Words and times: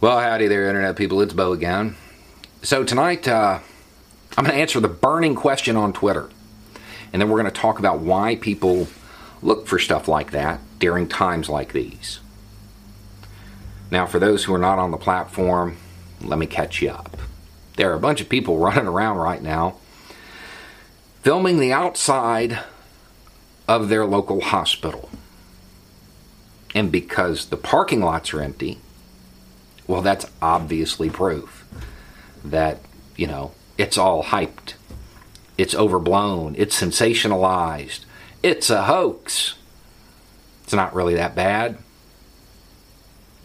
Well, 0.00 0.18
howdy 0.18 0.48
there, 0.48 0.66
Internet 0.66 0.96
people. 0.96 1.20
It's 1.20 1.34
Beau 1.34 1.52
again. 1.52 1.94
So, 2.62 2.84
tonight, 2.84 3.28
uh, 3.28 3.58
I'm 4.38 4.44
going 4.44 4.56
to 4.56 4.60
answer 4.62 4.80
the 4.80 4.88
burning 4.88 5.34
question 5.34 5.76
on 5.76 5.92
Twitter. 5.92 6.30
And 7.12 7.20
then 7.20 7.28
we're 7.28 7.38
going 7.38 7.52
to 7.52 7.60
talk 7.60 7.78
about 7.78 7.98
why 7.98 8.36
people 8.36 8.88
look 9.42 9.66
for 9.66 9.78
stuff 9.78 10.08
like 10.08 10.30
that 10.30 10.60
during 10.78 11.06
times 11.06 11.50
like 11.50 11.74
these. 11.74 12.20
Now, 13.90 14.06
for 14.06 14.18
those 14.18 14.44
who 14.44 14.54
are 14.54 14.58
not 14.58 14.78
on 14.78 14.90
the 14.90 14.96
platform, 14.96 15.76
let 16.22 16.38
me 16.38 16.46
catch 16.46 16.80
you 16.80 16.88
up. 16.88 17.18
There 17.76 17.90
are 17.90 17.96
a 17.96 18.00
bunch 18.00 18.22
of 18.22 18.30
people 18.30 18.56
running 18.58 18.86
around 18.86 19.18
right 19.18 19.42
now 19.42 19.76
filming 21.20 21.60
the 21.60 21.74
outside 21.74 22.60
of 23.68 23.90
their 23.90 24.06
local 24.06 24.40
hospital. 24.40 25.10
And 26.74 26.90
because 26.90 27.50
the 27.50 27.58
parking 27.58 28.00
lots 28.00 28.32
are 28.32 28.40
empty, 28.40 28.78
well, 29.90 30.02
that's 30.02 30.24
obviously 30.40 31.10
proof 31.10 31.66
that, 32.44 32.78
you 33.16 33.26
know, 33.26 33.50
it's 33.76 33.98
all 33.98 34.22
hyped. 34.22 34.74
It's 35.58 35.74
overblown. 35.74 36.54
It's 36.56 36.80
sensationalized. 36.80 38.04
It's 38.40 38.70
a 38.70 38.84
hoax. 38.84 39.56
It's 40.62 40.72
not 40.72 40.94
really 40.94 41.14
that 41.14 41.34
bad 41.34 41.78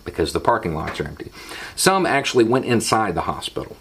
because 0.03 0.33
the 0.33 0.39
parking 0.39 0.75
lots 0.75 0.99
are 0.99 1.07
empty. 1.07 1.31
Some 1.75 2.05
actually 2.05 2.43
went 2.43 2.65
inside 2.65 3.15
the 3.15 3.21
hospital. 3.21 3.75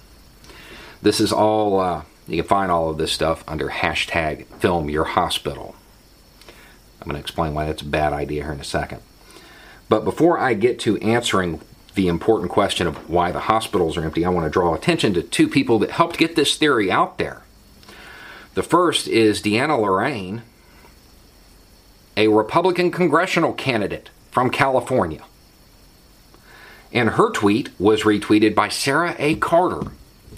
This 1.03 1.20
is 1.20 1.33
all, 1.33 1.79
uh, 1.81 2.05
you 2.27 2.41
can 2.41 2.48
find 2.48 2.73
all 2.73 2.89
of 2.89 2.97
this 2.97 3.12
stuff 3.12 3.45
under 3.47 3.69
hashtag 3.69 4.47
film 4.47 4.89
your 4.89 5.05
hospital. 5.05 5.77
I'm 6.48 7.05
going 7.05 7.17
to 7.17 7.20
explain 7.20 7.53
why 7.53 7.67
that's 7.67 7.83
a 7.83 7.85
bad 7.87 8.15
idea 8.15 8.45
here 8.45 8.53
in 8.53 8.61
a 8.61 8.65
second. 8.65 9.03
But 9.91 10.05
before 10.05 10.39
I 10.39 10.55
get 10.55 10.79
to 10.81 10.97
answering 11.01 11.61
the 11.95 12.09
important 12.09 12.50
question 12.50 12.87
of 12.87 13.09
why 13.09 13.31
the 13.31 13.41
hospitals 13.41 13.97
are 13.97 14.05
empty, 14.05 14.25
I 14.25 14.31
want 14.31 14.47
to 14.47 14.50
draw 14.50 14.75
attention 14.75 15.14
to 15.14 15.23
two 15.23 15.48
people 15.48 15.78
that 15.81 15.92
helped 15.92 16.19
get 16.19 16.36
this 16.36 16.56
theory 16.56 16.91
out 16.91 17.19
there. 17.19 17.42
The 18.55 18.62
first 18.62 19.09
is 19.09 19.42
Deanna 19.42 19.81
Lorraine, 19.81 20.42
a 22.17 22.28
Republican 22.28 22.91
congressional 22.91 23.53
candidate 23.53 24.11
from 24.31 24.51
California. 24.51 25.23
And 26.92 27.11
her 27.11 27.31
tweet 27.31 27.70
was 27.78 28.03
retweeted 28.03 28.55
by 28.55 28.69
Sarah 28.69 29.17
A. 29.19 29.34
Carter, 29.36 29.91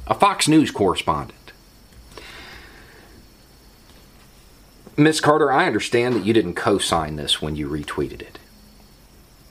a 0.07 0.15
Fox 0.15 0.49
News 0.49 0.71
correspondent. 0.71 1.53
Miss 4.97 5.21
Carter, 5.21 5.53
I 5.53 5.67
understand 5.67 6.15
that 6.15 6.25
you 6.25 6.33
didn't 6.33 6.55
co 6.55 6.79
sign 6.79 7.17
this 7.17 7.43
when 7.43 7.57
you 7.57 7.69
retweeted 7.69 8.23
it. 8.23 8.39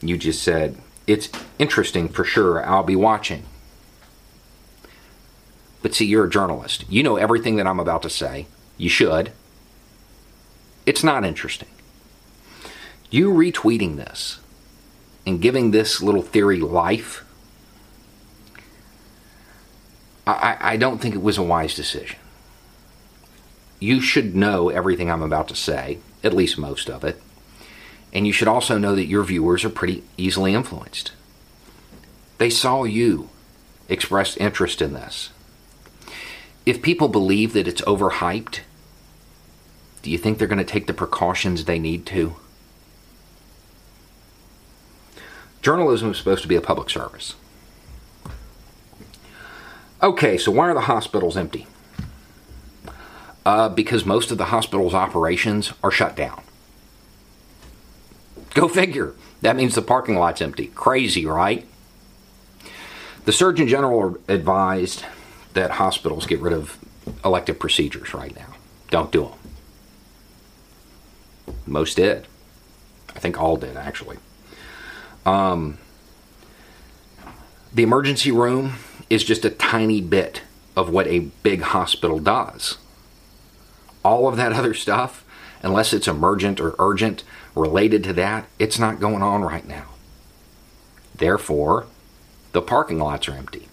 You 0.01 0.17
just 0.17 0.41
said, 0.41 0.77
it's 1.07 1.29
interesting 1.59 2.09
for 2.09 2.23
sure. 2.23 2.65
I'll 2.65 2.83
be 2.83 2.95
watching. 2.95 3.43
But 5.81 5.93
see, 5.93 6.05
you're 6.05 6.25
a 6.25 6.29
journalist. 6.29 6.85
You 6.89 7.03
know 7.03 7.17
everything 7.17 7.57
that 7.57 7.67
I'm 7.67 7.79
about 7.79 8.01
to 8.03 8.09
say. 8.09 8.47
You 8.77 8.89
should. 8.89 9.31
It's 10.85 11.03
not 11.03 11.23
interesting. 11.23 11.69
You 13.11 13.31
retweeting 13.31 13.95
this 13.97 14.39
and 15.25 15.41
giving 15.41 15.71
this 15.71 16.01
little 16.01 16.21
theory 16.21 16.59
life, 16.59 17.23
I, 20.27 20.57
I 20.59 20.77
don't 20.77 20.99
think 20.99 21.15
it 21.15 21.21
was 21.21 21.37
a 21.37 21.43
wise 21.43 21.75
decision. 21.75 22.17
You 23.79 24.01
should 24.01 24.35
know 24.35 24.69
everything 24.69 25.11
I'm 25.11 25.21
about 25.21 25.47
to 25.49 25.55
say, 25.55 25.99
at 26.23 26.33
least 26.33 26.57
most 26.57 26.89
of 26.89 27.03
it. 27.03 27.21
And 28.15 28.25
you 28.25 28.31
should 28.31 28.47
also 28.47 28.77
know 28.77 28.95
that 28.95 29.07
your 29.07 29.23
viewers 29.23 29.65
are 29.65 29.69
pretty 29.69 30.01
easily 30.15 30.53
influenced. 30.53 31.11
They 32.37 32.49
saw 32.49 32.85
you 32.85 33.29
express 33.89 34.37
interest 34.37 34.81
in 34.81 34.93
this. 34.93 35.31
If 36.65 36.81
people 36.81 37.09
believe 37.09 37.51
that 37.53 37.67
it's 37.67 37.81
overhyped, 37.81 38.61
do 40.01 40.09
you 40.09 40.17
think 40.17 40.37
they're 40.37 40.47
going 40.47 40.59
to 40.59 40.63
take 40.63 40.87
the 40.87 40.93
precautions 40.93 41.65
they 41.65 41.77
need 41.77 42.05
to? 42.07 42.37
Journalism 45.61 46.11
is 46.11 46.17
supposed 46.17 46.41
to 46.43 46.47
be 46.47 46.55
a 46.55 46.61
public 46.61 46.89
service. 46.89 47.35
Okay, 50.01 50.37
so 50.37 50.51
why 50.51 50.69
are 50.69 50.73
the 50.73 50.81
hospitals 50.81 51.35
empty? 51.35 51.67
Uh, 53.45 53.67
because 53.67 54.05
most 54.05 54.31
of 54.31 54.37
the 54.37 54.45
hospital's 54.45 54.93
operations 54.93 55.73
are 55.83 55.91
shut 55.91 56.15
down. 56.15 56.44
Go 58.55 58.67
figure. 58.67 59.13
That 59.41 59.55
means 59.55 59.75
the 59.75 59.83
parking 59.83 60.15
lot's 60.15 60.41
empty. 60.41 60.67
Crazy, 60.67 61.25
right? 61.25 61.67
The 63.25 63.31
Surgeon 63.31 63.67
General 63.67 64.17
advised 64.27 65.05
that 65.53 65.71
hospitals 65.71 66.25
get 66.25 66.39
rid 66.39 66.53
of 66.53 66.77
elective 67.23 67.59
procedures 67.59 68.13
right 68.13 68.35
now. 68.35 68.55
Don't 68.89 69.11
do 69.11 69.31
them. 71.45 71.55
Most 71.67 71.97
did. 71.97 72.27
I 73.15 73.19
think 73.19 73.39
all 73.39 73.57
did, 73.57 73.75
actually. 73.77 74.17
Um, 75.25 75.77
the 77.73 77.83
emergency 77.83 78.31
room 78.31 78.75
is 79.09 79.23
just 79.23 79.43
a 79.43 79.49
tiny 79.49 79.99
bit 79.99 80.43
of 80.77 80.89
what 80.89 81.07
a 81.07 81.19
big 81.43 81.61
hospital 81.61 82.19
does. 82.19 82.77
All 84.03 84.27
of 84.27 84.37
that 84.37 84.53
other 84.53 84.73
stuff, 84.73 85.24
unless 85.65 85.93
it's 85.93 86.07
emergent 86.07 86.61
or 86.61 86.75
urgent, 86.77 87.23
related 87.55 88.03
to 88.03 88.13
that, 88.13 88.47
it's 88.59 88.77
not 88.77 88.99
going 88.99 89.23
on 89.23 89.41
right 89.41 89.67
now. 89.67 89.87
Therefore, 91.15 91.87
the 92.51 92.61
parking 92.61 92.99
lots 92.99 93.27
are 93.27 93.33
empty. 93.33 93.67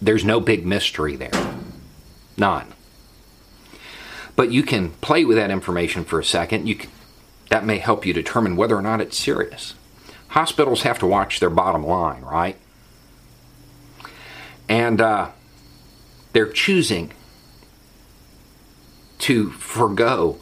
There's 0.00 0.24
no 0.24 0.40
big 0.40 0.64
mystery 0.64 1.14
there. 1.14 1.54
None. 2.36 2.72
But 4.34 4.50
you 4.50 4.62
can 4.62 4.90
play 4.90 5.24
with 5.24 5.36
that 5.36 5.50
information 5.50 6.04
for 6.04 6.18
a 6.18 6.24
second. 6.24 6.66
You 6.66 6.76
can, 6.76 6.90
that 7.50 7.64
may 7.64 7.78
help 7.78 8.06
you 8.06 8.12
determine 8.12 8.56
whether 8.56 8.76
or 8.76 8.82
not 8.82 9.00
it's 9.00 9.18
serious. 9.18 9.74
Hospitals 10.28 10.82
have 10.82 10.98
to 11.00 11.06
watch 11.06 11.38
their 11.38 11.50
bottom 11.50 11.86
line, 11.86 12.22
right? 12.22 12.56
And 14.68 15.00
uh, 15.00 15.30
they're 16.32 16.50
choosing 16.50 17.12
to 19.24 19.50
forego 19.52 20.38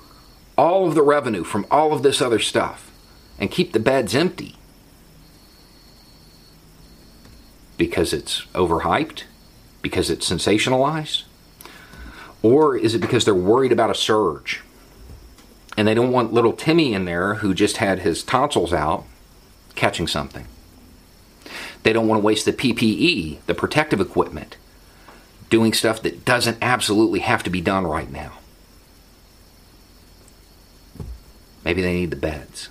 all 0.59 0.89
of 0.89 0.97
the 0.97 1.03
revenue 1.03 1.45
from 1.45 1.65
all 1.71 1.93
of 1.93 2.03
this 2.03 2.21
other 2.21 2.41
stuff 2.41 2.91
and 3.39 3.49
keep 3.49 3.73
the 3.73 3.79
beds 3.79 4.13
empty 4.13 4.57
because 7.79 8.13
it's 8.13 8.45
overhyped, 8.55 9.23
because 9.83 10.11
it's 10.11 10.29
sensationalized, 10.29 11.23
or 12.43 12.77
is 12.77 12.93
it 12.97 12.99
because 12.99 13.25
they're 13.25 13.37
worried 13.37 13.71
about 13.71 13.89
a 13.89 13.95
surge 13.95 14.63
and 15.77 15.87
they 15.87 15.95
don't 15.95 16.11
want 16.11 16.33
little 16.33 16.53
Timmy 16.53 16.93
in 16.93 17.05
there 17.05 17.35
who 17.35 17.55
just 17.55 17.77
had 17.77 18.01
his 18.01 18.25
tonsils 18.25 18.73
out 18.73 19.05
catching 19.77 20.09
something? 20.09 20.47
They 21.85 21.93
don't 21.93 22.09
want 22.09 22.21
to 22.21 22.27
waste 22.27 22.47
the 22.47 22.53
PPE, 22.53 23.45
the 23.47 23.55
protective 23.55 24.01
equipment, 24.01 24.57
doing 25.51 25.73
stuff 25.73 26.03
that 26.03 26.25
doesn't 26.25 26.59
absolutely 26.61 27.21
have 27.21 27.45
to 27.45 27.51
be 27.51 27.61
done 27.61 27.87
right 27.87 28.11
now. 28.11 28.33
Maybe 31.65 31.83
they 31.83 31.95
need 31.95 32.11
the 32.11 32.17
beds. 32.17 32.69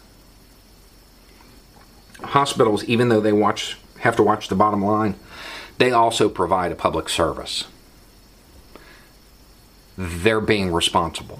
Hospitals, 2.22 2.84
even 2.86 3.10
though 3.10 3.22
they 3.22 3.34
watch 3.34 3.78
have 4.00 4.16
to 4.16 4.24
watch 4.24 4.48
the 4.48 4.56
bottom 4.56 4.84
line, 4.84 5.16
they 5.78 5.92
also 5.92 6.30
provide 6.30 6.72
a 6.72 6.76
public 6.76 7.10
service. 7.10 7.66
They're 9.98 10.42
being 10.42 10.72
responsible. 10.72 11.40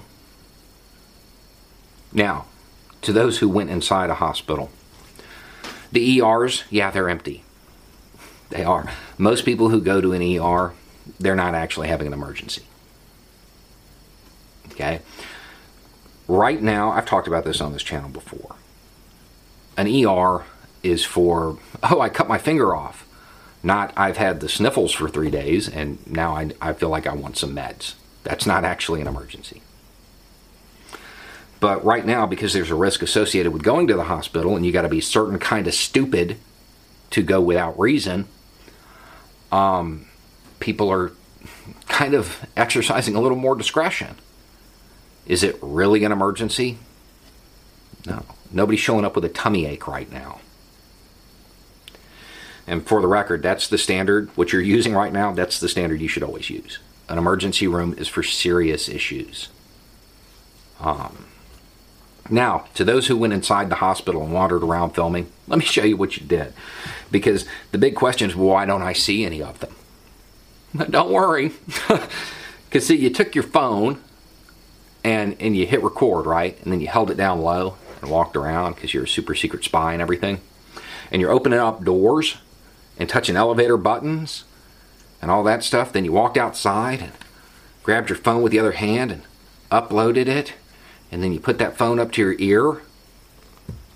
Now, 2.12 2.46
to 3.02 3.12
those 3.12 3.38
who 3.38 3.48
went 3.48 3.70
inside 3.70 4.10
a 4.10 4.14
hospital, 4.14 4.70
the 5.90 6.20
ERs, 6.20 6.64
yeah, 6.70 6.90
they're 6.90 7.08
empty. 7.08 7.44
They 8.50 8.64
are. 8.64 8.92
Most 9.18 9.44
people 9.44 9.70
who 9.70 9.80
go 9.80 10.00
to 10.00 10.12
an 10.12 10.22
ER, 10.22 10.72
they're 11.18 11.34
not 11.34 11.54
actually 11.54 11.88
having 11.88 12.06
an 12.06 12.12
emergency. 12.12 12.62
Okay? 14.72 15.00
Right 16.32 16.62
now, 16.62 16.92
I've 16.92 17.04
talked 17.04 17.28
about 17.28 17.44
this 17.44 17.60
on 17.60 17.74
this 17.74 17.82
channel 17.82 18.08
before. 18.08 18.56
An 19.76 19.86
ER 19.86 20.44
is 20.82 21.04
for, 21.04 21.58
oh, 21.82 22.00
I 22.00 22.08
cut 22.08 22.26
my 22.26 22.38
finger 22.38 22.74
off. 22.74 23.06
Not, 23.62 23.92
I've 23.98 24.16
had 24.16 24.40
the 24.40 24.48
sniffles 24.48 24.92
for 24.92 25.10
three 25.10 25.30
days 25.30 25.68
and 25.68 25.98
now 26.10 26.34
I, 26.34 26.52
I 26.58 26.72
feel 26.72 26.88
like 26.88 27.06
I 27.06 27.12
want 27.12 27.36
some 27.36 27.54
meds. 27.54 27.96
That's 28.24 28.46
not 28.46 28.64
actually 28.64 29.02
an 29.02 29.08
emergency. 29.08 29.60
But 31.60 31.84
right 31.84 32.06
now, 32.06 32.24
because 32.24 32.54
there's 32.54 32.70
a 32.70 32.74
risk 32.76 33.02
associated 33.02 33.52
with 33.52 33.62
going 33.62 33.86
to 33.88 33.94
the 33.94 34.04
hospital 34.04 34.56
and 34.56 34.64
you 34.64 34.72
got 34.72 34.82
to 34.82 34.88
be 34.88 35.02
certain 35.02 35.38
kind 35.38 35.66
of 35.66 35.74
stupid 35.74 36.38
to 37.10 37.22
go 37.22 37.42
without 37.42 37.78
reason, 37.78 38.26
um, 39.52 40.06
people 40.60 40.90
are 40.90 41.12
kind 41.88 42.14
of 42.14 42.46
exercising 42.56 43.16
a 43.16 43.20
little 43.20 43.36
more 43.36 43.54
discretion. 43.54 44.16
Is 45.26 45.42
it 45.42 45.58
really 45.62 46.04
an 46.04 46.12
emergency? 46.12 46.78
No. 48.06 48.24
Nobody's 48.50 48.80
showing 48.80 49.04
up 49.04 49.14
with 49.14 49.24
a 49.24 49.28
tummy 49.28 49.66
ache 49.66 49.86
right 49.86 50.10
now. 50.10 50.40
And 52.66 52.86
for 52.86 53.00
the 53.00 53.08
record, 53.08 53.42
that's 53.42 53.68
the 53.68 53.78
standard. 53.78 54.30
What 54.36 54.52
you're 54.52 54.62
using 54.62 54.94
right 54.94 55.12
now, 55.12 55.32
that's 55.32 55.58
the 55.58 55.68
standard 55.68 56.00
you 56.00 56.08
should 56.08 56.22
always 56.22 56.50
use. 56.50 56.78
An 57.08 57.18
emergency 57.18 57.66
room 57.66 57.94
is 57.98 58.08
for 58.08 58.22
serious 58.22 58.88
issues. 58.88 59.48
Um, 60.80 61.26
now, 62.30 62.66
to 62.74 62.84
those 62.84 63.08
who 63.08 63.16
went 63.16 63.32
inside 63.32 63.68
the 63.68 63.76
hospital 63.76 64.22
and 64.22 64.32
wandered 64.32 64.62
around 64.62 64.90
filming, 64.90 65.30
let 65.48 65.58
me 65.58 65.64
show 65.64 65.84
you 65.84 65.96
what 65.96 66.16
you 66.16 66.26
did. 66.26 66.52
Because 67.10 67.44
the 67.72 67.78
big 67.78 67.94
question 67.96 68.30
is, 68.30 68.36
why 68.36 68.64
don't 68.64 68.82
I 68.82 68.92
see 68.92 69.24
any 69.24 69.42
of 69.42 69.58
them? 69.60 69.74
But 70.74 70.90
don't 70.90 71.10
worry. 71.10 71.52
Because, 72.68 72.86
see, 72.86 72.96
you 72.96 73.10
took 73.10 73.34
your 73.34 73.44
phone 73.44 74.00
and, 75.04 75.36
and 75.40 75.56
you 75.56 75.66
hit 75.66 75.82
record, 75.82 76.26
right? 76.26 76.60
And 76.62 76.72
then 76.72 76.80
you 76.80 76.88
held 76.88 77.10
it 77.10 77.16
down 77.16 77.40
low 77.40 77.76
and 78.00 78.10
walked 78.10 78.36
around 78.36 78.74
because 78.74 78.94
you're 78.94 79.04
a 79.04 79.08
super 79.08 79.34
secret 79.34 79.64
spy 79.64 79.92
and 79.92 80.02
everything. 80.02 80.40
And 81.10 81.20
you're 81.20 81.30
opening 81.30 81.58
up 81.58 81.84
doors 81.84 82.36
and 82.98 83.08
touching 83.08 83.36
elevator 83.36 83.76
buttons 83.76 84.44
and 85.20 85.30
all 85.30 85.42
that 85.44 85.62
stuff. 85.62 85.92
Then 85.92 86.04
you 86.04 86.12
walked 86.12 86.36
outside 86.36 87.00
and 87.00 87.12
grabbed 87.82 88.08
your 88.08 88.18
phone 88.18 88.42
with 88.42 88.52
the 88.52 88.58
other 88.58 88.72
hand 88.72 89.10
and 89.10 89.22
uploaded 89.70 90.26
it. 90.26 90.54
And 91.10 91.22
then 91.22 91.32
you 91.32 91.40
put 91.40 91.58
that 91.58 91.76
phone 91.76 91.98
up 91.98 92.12
to 92.12 92.22
your 92.22 92.36
ear. 92.38 92.82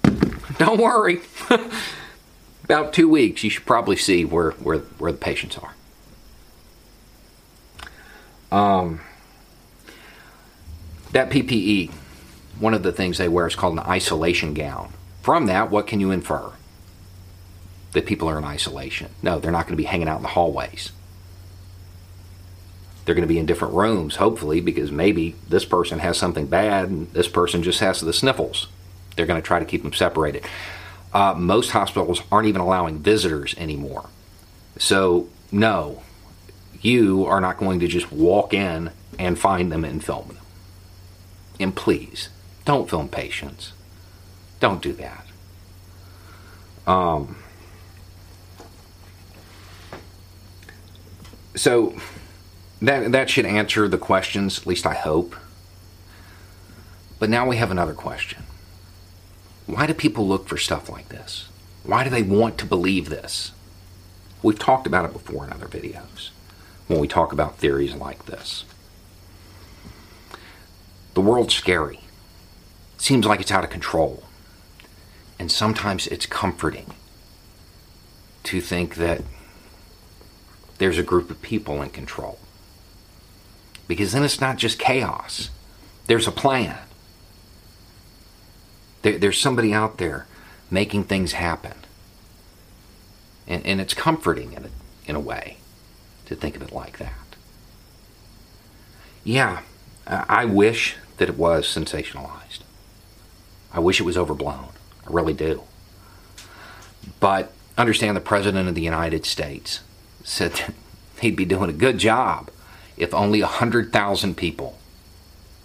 Don't 0.59 0.81
worry. 0.81 1.21
About 2.65 2.93
two 2.93 3.09
weeks, 3.09 3.45
you 3.45 3.51
should 3.51 3.65
probably 3.65 3.97
see 3.97 4.25
where, 4.25 4.51
where, 4.53 4.79
where 4.79 5.13
the 5.13 5.19
patients 5.19 5.57
are. 5.59 5.75
Um, 8.51 9.01
that 11.17 11.31
PPE, 11.31 11.91
one 12.61 12.75
of 12.75 12.83
the 12.83 12.93
things 12.93 13.17
they 13.17 13.27
wear 13.27 13.47
is 13.47 13.57
called 13.57 13.73
an 13.73 13.87
isolation 13.87 14.53
gown. 14.53 14.93
From 15.23 15.47
that, 15.47 15.71
what 15.71 15.87
can 15.87 15.99
you 15.99 16.11
infer? 16.11 16.53
That 17.93 18.05
people 18.05 18.29
are 18.29 18.37
in 18.37 18.45
isolation. 18.45 19.09
No, 19.23 19.41
they're 19.41 19.51
not 19.51 19.65
going 19.65 19.73
to 19.73 19.83
be 19.83 19.85
hanging 19.85 20.09
out 20.09 20.19
in 20.19 20.23
the 20.23 20.29
hallways. 20.29 20.93
They're 23.07 23.15
going 23.15 23.27
to 23.27 23.33
be 23.33 23.39
in 23.39 23.47
different 23.47 23.73
rooms, 23.73 24.17
hopefully, 24.17 24.61
because 24.61 24.93
maybe 24.93 25.37
this 25.49 25.65
person 25.65 26.01
has 26.01 26.19
something 26.19 26.49
bad 26.49 26.91
and 26.91 27.11
this 27.15 27.29
person 27.29 27.63
just 27.63 27.81
has 27.81 28.03
the 28.03 28.13
sniffles. 28.13 28.67
They're 29.17 29.25
going 29.25 29.41
to 29.41 29.47
try 29.47 29.59
to 29.59 29.65
keep 29.65 29.85
them 29.85 29.95
separated. 29.95 30.45
Uh, 31.15 31.33
most 31.33 31.71
hospitals 31.71 32.21
aren't 32.31 32.49
even 32.49 32.61
allowing 32.61 32.99
visitors 32.99 33.55
anymore. 33.57 34.11
So, 34.77 35.31
no, 35.51 36.03
you 36.83 37.25
are 37.25 37.41
not 37.41 37.57
going 37.57 37.81
to 37.81 37.89
just 37.89 38.13
walk 38.13 38.53
in 38.53 38.91
and 39.19 39.39
find 39.39 39.73
them 39.73 39.83
and 39.83 40.05
film 40.05 40.29
them. 40.29 40.39
And 41.59 41.75
please, 41.75 42.29
don't 42.65 42.89
film 42.89 43.09
patients. 43.09 43.73
Don't 44.61 44.83
do 44.83 44.93
that. 44.95 45.27
Um, 46.87 47.37
so 51.55 51.97
that 52.81 53.13
that 53.13 53.31
should 53.31 53.47
answer 53.47 53.89
the 53.89 53.99
questions, 53.99 54.59
at 54.59 54.67
least 54.67 54.87
I 54.87 54.95
hope. 54.95 55.35
But 57.19 57.31
now 57.31 57.49
we 57.49 57.57
have 57.57 57.71
another 57.71 57.95
question. 57.95 58.45
Why 59.67 59.87
do 59.87 59.95
people 59.95 60.29
look 60.29 60.47
for 60.47 60.59
stuff 60.59 60.89
like 60.89 61.09
this? 61.09 61.49
Why 61.83 62.05
do 62.05 62.11
they 62.11 62.23
want 62.23 62.59
to 62.59 62.67
believe 62.67 63.09
this? 63.09 63.53
We've 64.43 64.59
talked 64.59 64.87
about 64.87 65.07
it 65.07 65.13
before 65.13 65.45
in 65.45 65.53
other 65.53 65.67
videos 65.67 66.31
when 66.87 67.01
we 67.01 67.09
talk 67.09 67.33
about 67.33 67.57
theories 67.57 67.95
like 67.95 68.27
this. 68.27 68.65
The 71.17 71.23
world's 71.23 71.55
scary. 71.55 72.01
Seems 72.99 73.25
like 73.25 73.41
it's 73.41 73.51
out 73.51 73.65
of 73.65 73.71
control. 73.71 74.23
And 75.39 75.51
sometimes 75.51 76.07
it's 76.07 76.27
comforting 76.27 76.93
to 78.43 78.61
think 78.61 78.97
that 78.97 79.23
there's 80.77 80.99
a 80.99 81.03
group 81.03 81.31
of 81.31 81.41
people 81.41 81.81
in 81.81 81.89
control. 81.89 82.39
Because 83.89 84.13
then 84.13 84.25
it's 84.25 84.43
not 84.43 84.59
just 84.59 84.79
chaos, 84.79 85.49
there's 86.07 86.29
a 86.29 86.31
plan. 86.31 86.81
There, 89.01 89.17
there's 89.17 89.41
somebody 89.41 89.73
out 89.73 89.97
there 89.97 90.27
making 90.71 91.05
things 91.05 91.33
happen. 91.33 91.79
And, 93.49 93.65
and 93.65 93.81
it's 93.81 93.95
comforting 93.95 94.53
in 94.53 94.67
a, 94.67 94.71
in 95.07 95.17
a 95.17 95.21
way 95.21 95.57
to 96.27 96.37
think 96.37 96.57
of 96.57 96.61
it 96.61 96.73
like 96.73 96.99
that. 96.99 97.37
Yeah, 99.25 99.63
I 100.07 100.45
wish 100.45 100.97
that 101.19 101.29
it 101.29 101.37
was 101.37 101.67
sensationalized. 101.67 102.61
I 103.73 103.81
wish 103.81 104.01
it 104.01 104.05
was 104.05 104.17
overblown. 104.17 104.69
I 105.07 105.13
really 105.13 105.35
do. 105.35 105.63
But 107.21 107.53
understand 107.79 108.17
the 108.17 108.21
President 108.21 108.69
of 108.69 108.75
the 108.75 108.83
United 108.83 109.25
States 109.25 109.81
said 110.25 110.75
he'd 111.21 111.37
be 111.37 111.45
doing 111.45 111.71
a 111.71 111.75
good 111.75 111.99
job 111.99 112.51
if 112.97 113.13
only 113.13 113.43
100,000 113.43 114.37
people 114.37 114.79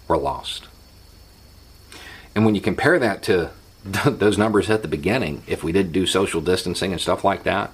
were 0.06 0.18
lost. 0.18 0.68
And 2.34 2.44
when 2.44 2.54
you 2.54 2.60
compare 2.60 2.98
that 2.98 3.22
to 3.24 3.50
those 3.84 4.38
numbers 4.38 4.70
at 4.70 4.82
the 4.82 4.88
beginning, 4.88 5.42
if 5.46 5.64
we 5.64 5.72
did 5.72 5.92
do 5.92 6.06
social 6.06 6.40
distancing 6.40 6.92
and 6.92 7.00
stuff 7.00 7.24
like 7.24 7.42
that, 7.44 7.70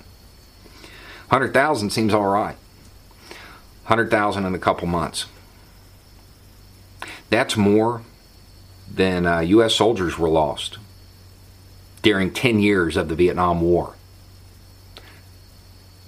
100,000 1.28 1.90
seems 1.90 2.14
all 2.14 2.28
right. 2.28 2.56
100,000 3.84 4.44
in 4.44 4.54
a 4.54 4.58
couple 4.58 4.86
months. 4.86 5.26
That's 7.30 7.56
more 7.56 8.02
than 8.92 9.26
uh, 9.26 9.40
U.S. 9.40 9.74
soldiers 9.74 10.18
were 10.18 10.28
lost 10.28 10.78
during 12.02 12.32
10 12.32 12.58
years 12.60 12.96
of 12.96 13.08
the 13.08 13.14
Vietnam 13.14 13.60
War 13.60 13.94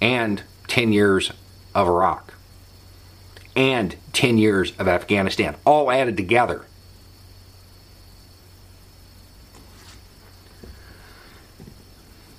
and 0.01 0.41
10 0.67 0.91
years 0.91 1.31
of 1.75 1.87
Iraq 1.87 2.33
and 3.55 3.95
10 4.13 4.37
years 4.37 4.73
of 4.79 4.87
Afghanistan, 4.87 5.55
all 5.65 5.91
added 5.91 6.17
together. 6.17 6.65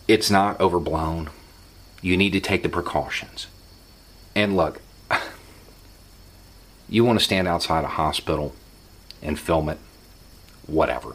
It's 0.09 0.30
not 0.30 0.61
overblown. 0.61 1.30
You 2.00 2.16
need 2.16 2.33
to 2.33 2.40
take 2.40 2.62
the 2.62 2.68
precautions. 2.68 3.47
And 4.35 4.56
look, 4.56 4.80
you 6.88 7.04
want 7.04 7.18
to 7.18 7.25
stand 7.25 7.47
outside 7.47 7.85
a 7.85 7.88
hospital 7.88 8.54
and 9.23 9.38
film 9.38 9.69
it, 9.69 9.79
whatever. 10.67 11.14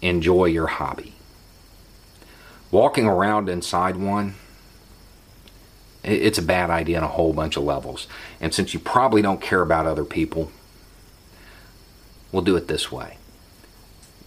Enjoy 0.00 0.46
your 0.46 0.66
hobby. 0.66 1.14
Walking 2.70 3.06
around 3.06 3.48
inside 3.48 3.96
one, 3.96 4.34
it's 6.02 6.38
a 6.38 6.42
bad 6.42 6.70
idea 6.70 6.98
on 6.98 7.04
a 7.04 7.08
whole 7.08 7.32
bunch 7.32 7.56
of 7.56 7.62
levels. 7.62 8.06
And 8.40 8.52
since 8.52 8.74
you 8.74 8.80
probably 8.80 9.22
don't 9.22 9.40
care 9.40 9.62
about 9.62 9.86
other 9.86 10.04
people, 10.04 10.50
we'll 12.32 12.42
do 12.42 12.56
it 12.56 12.66
this 12.66 12.90
way. 12.90 13.18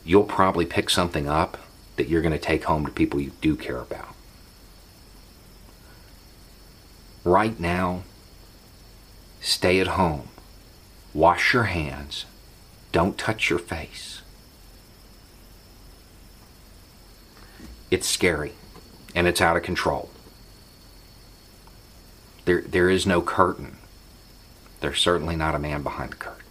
You'll 0.06 0.24
probably 0.24 0.66
pick 0.66 0.90
something 0.90 1.28
up 1.28 1.58
that 1.96 2.08
you're 2.08 2.22
going 2.22 2.32
to 2.32 2.40
take 2.40 2.66
home 2.66 2.86
to 2.86 2.92
people 2.92 3.20
you 3.20 3.32
do 3.42 3.56
care 3.56 3.80
about. 3.80 4.16
Right 7.24 7.60
now, 7.60 8.04
stay 9.42 9.80
at 9.80 9.88
home. 9.88 10.30
Wash 11.16 11.54
your 11.54 11.64
hands. 11.64 12.26
Don't 12.92 13.18
touch 13.18 13.50
your 13.50 13.58
face. 13.58 14.22
It's 17.90 18.06
scary 18.06 18.52
and 19.16 19.26
it's 19.26 19.40
out 19.40 19.56
of 19.56 19.64
control. 19.64 20.10
There, 22.44 22.62
there 22.62 22.90
is 22.90 23.08
no 23.08 23.22
curtain. 23.22 23.78
There's 24.82 25.00
certainly 25.00 25.38
not 25.38 25.56
a 25.56 25.60
man 25.60 25.84
behind 25.84 26.12
the 26.12 26.18
curtain. 26.18 26.44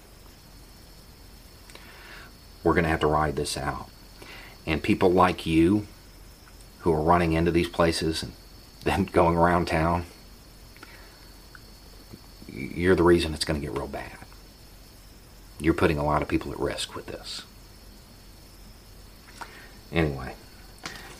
We're 2.64 2.73
going 2.73 2.85
to 2.85 2.90
have 2.90 3.00
to 3.00 3.06
ride 3.06 3.37
this 3.37 3.59
out. 3.59 3.90
And 4.66 4.83
people 4.83 5.12
like 5.12 5.44
you 5.44 5.87
who 6.80 6.92
are 6.94 7.02
running 7.02 7.35
into 7.35 7.50
these 7.50 7.68
places 7.68 8.23
and 8.23 8.33
then 8.85 9.04
going 9.12 9.37
around 9.37 9.66
town, 9.66 10.06
you're 12.50 12.97
the 12.97 13.02
reason 13.02 13.35
it's 13.35 13.44
going 13.44 13.61
to 13.61 13.66
get 13.66 13.76
real 13.76 13.87
bad. 13.87 14.24
You're 15.61 15.75
putting 15.75 15.99
a 15.99 16.04
lot 16.04 16.23
of 16.23 16.28
people 16.28 16.52
at 16.52 16.58
risk 16.58 16.94
with 16.94 17.06
this. 17.06 17.42
Anyway, 19.92 20.34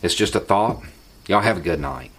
It's 0.01 0.15
just 0.15 0.35
a 0.35 0.39
thought. 0.39 0.83
Y'all 1.27 1.41
have 1.41 1.57
a 1.57 1.61
good 1.61 1.79
night. 1.79 2.11